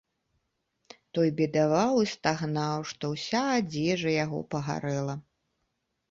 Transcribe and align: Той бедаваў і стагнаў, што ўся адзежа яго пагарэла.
Той 1.17 1.27
бедаваў 1.41 1.99
і 2.05 2.07
стагнаў, 2.13 2.79
што 2.91 3.11
ўся 3.11 3.41
адзежа 3.59 4.09
яго 4.15 4.39
пагарэла. 4.55 5.15